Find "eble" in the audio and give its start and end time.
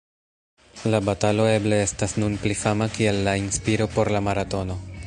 1.51-1.79